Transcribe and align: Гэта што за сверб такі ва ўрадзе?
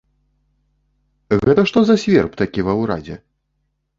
Гэта 1.43 1.61
што 1.71 1.79
за 1.89 1.95
сверб 2.03 2.31
такі 2.41 2.65
ва 2.69 2.73
ўрадзе? 2.81 3.21